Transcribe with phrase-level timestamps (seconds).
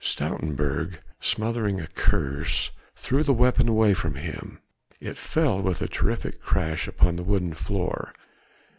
[0.03, 4.57] Stoutenburg, smothering a curse, threw the weapon away from him:
[4.99, 8.11] it fell with a terrific crash upon the wooden floor.